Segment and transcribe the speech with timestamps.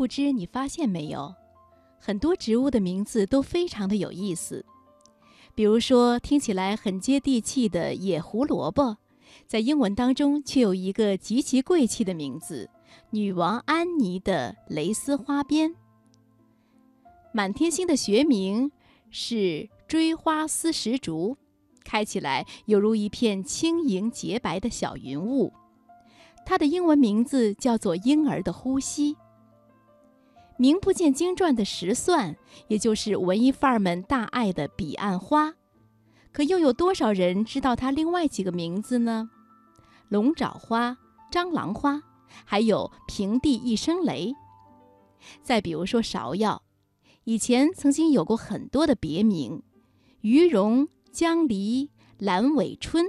[0.00, 1.34] 不知你发现没有，
[1.98, 4.64] 很多植物的名字都非常的有意思。
[5.54, 8.96] 比如说，听起来很接地气的野胡萝卜，
[9.46, 12.70] 在英文当中却有一个极其贵气的名字——
[13.12, 15.74] 女王安妮的蕾丝花边。
[17.34, 18.72] 满天星的学名
[19.10, 21.36] 是锥花丝石竹，
[21.84, 25.52] 开起来犹如一片轻盈洁白的小云雾。
[26.46, 29.14] 它的英文名字叫做婴儿的呼吸。
[30.60, 32.36] 名不见经传的石蒜，
[32.68, 35.54] 也就是文艺范儿们大爱的彼岸花，
[36.32, 39.30] 可又有多少人知道它另外几个名字呢？
[40.10, 40.98] 龙爪花、
[41.32, 42.02] 蟑螂花，
[42.44, 44.34] 还有平地一声雷。
[45.42, 46.60] 再比如说芍药，
[47.24, 49.62] 以前曾经有过很多的别名：
[50.20, 53.06] 鱼蓉、江梨、阑尾春。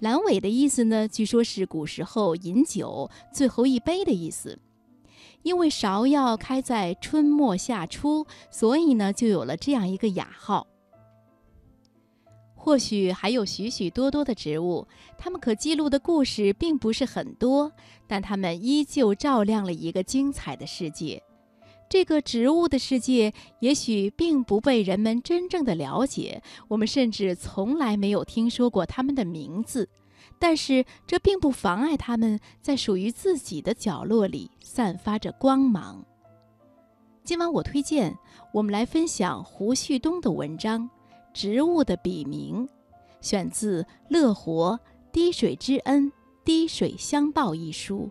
[0.00, 4.58] 阑尾的意思呢，据说是古时候饮酒最后一杯的意思。
[5.42, 10.66] 因为芍药开在春末夏初，所以呢，就有了这样一个雅号。
[12.54, 14.86] 或许还有许许多多的植物，
[15.16, 17.72] 它们可记录的故事并不是很多，
[18.06, 21.22] 但它们依旧照亮了一个精彩的世界。
[21.88, 29.88] 这个植物的世界也许并不被人们真正的了解，我们甚至从来没有听说过它们的名字。
[30.38, 36.04] 但是这并不妨碍他们在属于自己的角落里散发着光芒。
[37.24, 38.16] 今晚我推荐
[38.54, 40.82] 我们来分享胡旭东的文章
[41.34, 42.66] 《植物的笔名》，
[43.20, 44.78] 选自《乐活
[45.12, 46.10] 滴水之恩，
[46.44, 48.10] 滴水相报》一书。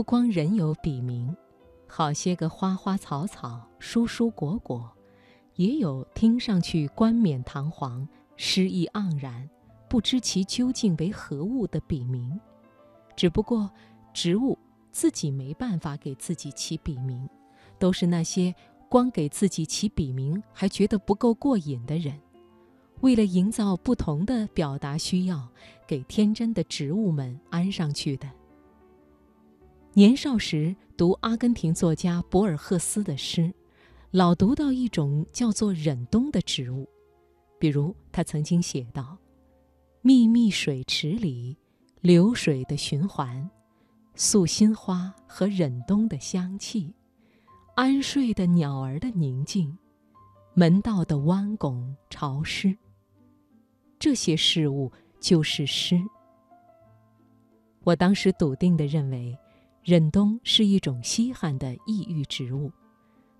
[0.00, 1.36] 不光人有笔名，
[1.86, 4.90] 好些个花花草草、蔬蔬果果，
[5.56, 9.46] 也有听上去冠冕堂皇、诗意盎然，
[9.90, 12.40] 不知其究竟为何物的笔名。
[13.14, 13.70] 只不过，
[14.14, 14.58] 植物
[14.90, 17.28] 自己没办法给自己起笔名，
[17.78, 18.54] 都是那些
[18.88, 22.18] 光给自己起笔名还觉得不够过瘾的人，
[23.02, 25.46] 为了营造不同的表达需要，
[25.86, 28.26] 给天真的植物们安上去的。
[29.94, 33.52] 年少时读阿根廷作家博尔赫斯的诗，
[34.12, 36.88] 老读到一种叫做忍冬的植物。
[37.58, 39.18] 比如他曾经写道
[40.00, 41.56] ：“秘密水池里，
[42.02, 43.50] 流水的循环，
[44.14, 46.94] 素心花和忍冬的香气，
[47.74, 49.76] 安睡的鸟儿的宁静，
[50.54, 52.78] 门道的弯拱潮湿。
[53.98, 56.00] 这些事物就是诗。”
[57.82, 59.36] 我当时笃定地认为。
[59.82, 62.70] 忍冬是一种稀罕的异域植物，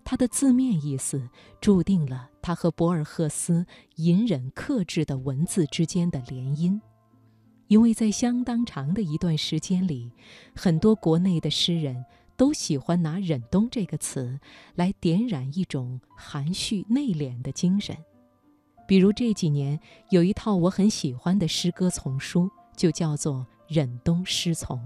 [0.02, 1.28] 它的字面意思
[1.60, 6.80] 注定了它和博尔赫斯隐忍克制的文字之间的联姻，
[7.68, 10.10] 因为在相当长的一段时间里，
[10.56, 12.02] 很多国内的诗人
[12.38, 14.40] 都喜欢拿“忍冬”这个词
[14.74, 17.94] 来点燃一种含蓄内敛的精神，
[18.88, 23.34] 比如这几年有一套我很喜欢的诗歌丛书，就叫做
[23.68, 24.78] 《忍冬诗丛》。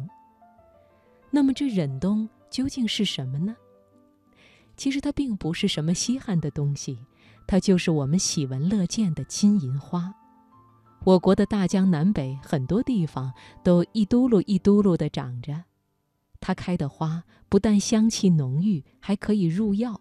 [1.34, 3.56] 那么这忍冬究竟是什么呢？
[4.76, 6.96] 其实它并不是什么稀罕的东西，
[7.44, 10.14] 它就是我们喜闻乐见的金银花。
[11.02, 13.32] 我国的大江南北很多地方
[13.64, 15.64] 都一嘟噜一嘟噜地长着，
[16.38, 20.00] 它开的花不但香气浓郁，还可以入药，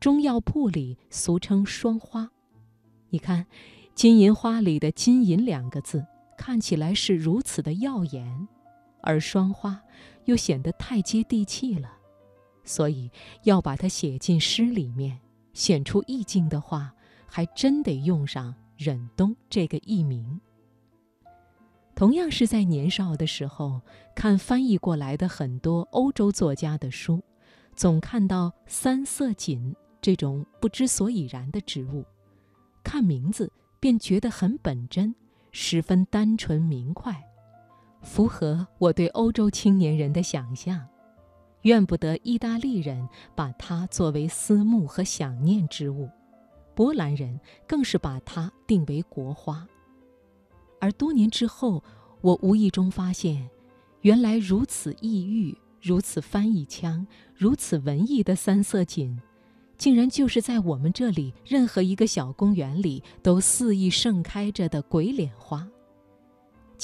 [0.00, 2.30] 中药铺里俗称双花。
[3.10, 3.44] 你看，
[3.94, 6.06] 金银花里的“金银”两个字
[6.38, 8.48] 看起来是如此的耀眼，
[9.02, 9.82] 而双花。
[10.24, 11.90] 又显得太接地气了，
[12.64, 13.10] 所以
[13.42, 15.18] 要把它写进诗里面，
[15.52, 16.94] 显出意境的话，
[17.26, 20.40] 还真得用上“忍冬”这个艺名。
[21.94, 23.80] 同样是在年少的时候，
[24.16, 27.22] 看翻译过来的很多欧洲作家的书，
[27.76, 32.04] 总看到三色堇这种不知所以然的植物，
[32.82, 35.14] 看名字便觉得很本真，
[35.52, 37.22] 十分单纯明快。
[38.04, 40.86] 符合我对欧洲青年人的想象，
[41.62, 46.08] 怨不得意大利人把它作为思慕和想念之物，
[46.74, 49.66] 波兰人更是把它定为国花。
[50.80, 51.82] 而多年之后，
[52.20, 53.48] 我无意中发现，
[54.02, 57.04] 原来如此异域、如此翻译腔、
[57.34, 59.18] 如此文艺的三色堇，
[59.78, 65.66] 竟然就是在我们这里任何一个小公园里都肆意盛开着的鬼脸花。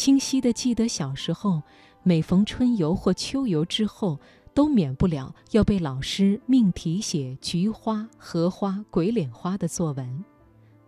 [0.00, 1.62] 清晰地记得小时候，
[2.02, 4.18] 每逢春游或秋游之后，
[4.54, 10.24] 都免不了要被老师命题写菊花、荷花、鬼脸花的作文，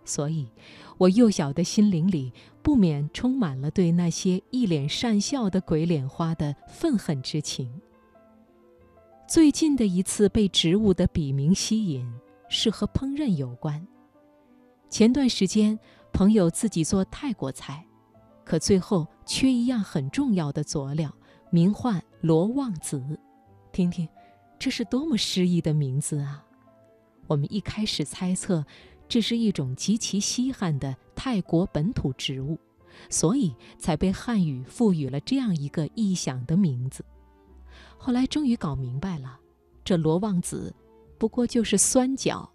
[0.06, 0.48] 所以，
[0.96, 2.32] 我幼小的心灵里
[2.62, 7.70] 不免充满了对那些一脸善笑的鬼脸花的愤恨之情。
[9.28, 12.10] 最近的一次被植物的笔名吸引，
[12.48, 13.86] 是和烹饪有关。
[14.88, 15.78] 前段时间，
[16.14, 17.84] 朋友自己做泰国菜。
[18.44, 21.14] 可最后缺一样很重要的佐料，
[21.50, 23.02] 名唤罗望子。
[23.72, 24.08] 听听，
[24.58, 26.44] 这是多么诗意的名字啊！
[27.26, 28.64] 我们一开始猜测，
[29.08, 32.58] 这是一种极其稀罕的泰国本土植物，
[33.08, 37.04] 所以才被汉语赋予了这样一个异响的名字。
[37.96, 39.38] 后来终于搞明白了，
[39.84, 40.74] 这罗望子
[41.16, 42.50] 不过就是酸角。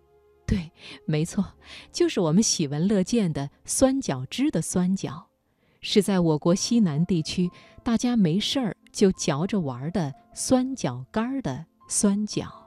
[0.46, 0.72] 对，
[1.06, 1.44] 没错，
[1.92, 5.27] 就是我们喜闻乐见的酸角汁的酸角。
[5.90, 7.50] 是在我国西南地区，
[7.82, 12.67] 大家没事儿就嚼着玩的酸角干儿的酸角。